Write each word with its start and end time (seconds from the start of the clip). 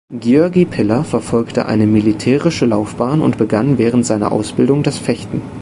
György 0.19 0.67
Piller 0.67 1.03
verfolgte 1.11 1.65
eine 1.67 1.85
militärische 1.85 2.65
Laufbahn 2.65 3.21
und 3.21 3.37
begann 3.37 3.77
während 3.77 4.03
seiner 4.05 4.31
Ausbildung 4.31 4.81
das 4.83 4.97
Fechten. 4.97 5.41